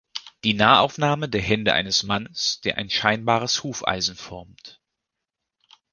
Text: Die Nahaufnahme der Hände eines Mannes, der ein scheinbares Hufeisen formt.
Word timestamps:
Die 0.43 0.55
Nahaufnahme 0.55 1.29
der 1.29 1.41
Hände 1.43 1.73
eines 1.73 2.01
Mannes, 2.01 2.59
der 2.61 2.79
ein 2.79 2.89
scheinbares 2.89 3.61
Hufeisen 3.61 4.15
formt. 4.15 4.81